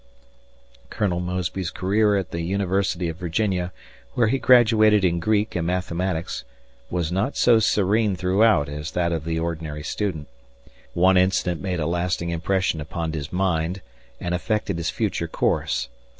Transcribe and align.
[Colonel 0.89 1.19
Mosby's 1.19 1.69
career 1.69 2.17
at 2.17 2.31
the 2.31 2.41
University 2.41 3.07
of 3.07 3.17
Virginia, 3.17 3.71
where 4.15 4.29
he 4.29 4.39
graduated 4.39 5.05
in 5.05 5.19
Greek 5.19 5.55
and 5.55 5.67
mathematics, 5.67 6.43
was 6.89 7.11
not 7.11 7.37
so 7.37 7.59
serene 7.59 8.15
throughout 8.15 8.67
as 8.67 8.89
that 8.93 9.11
of 9.11 9.25
the 9.25 9.37
ordinary 9.37 9.83
student. 9.83 10.27
One 10.95 11.17
incident 11.17 11.61
made 11.61 11.79
a 11.79 11.85
lasting 11.85 12.31
impression 12.31 12.81
upon 12.81 13.13
his 13.13 13.31
mind 13.31 13.81
and 14.19 14.33
affected 14.33 14.77
his 14.77 14.89
future 14.89 15.27
course. 15.27 15.87